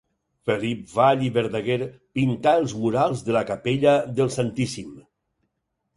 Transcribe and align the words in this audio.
Felip 0.49 0.87
Vall 0.93 1.19
i 1.25 1.27
Verdaguer 1.35 1.77
pintà 2.19 2.55
els 2.63 2.75
murals 2.85 3.23
de 3.29 3.37
la 3.39 3.47
Capella 3.53 3.95
del 4.21 4.33
Santíssim. 4.37 4.89